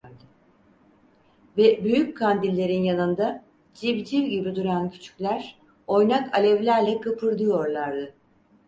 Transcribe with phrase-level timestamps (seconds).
[1.57, 8.13] Ve büyük kandillerin yanında civciv gibi duran küçükler, oynak alevlerle kıpırdıyorlardı.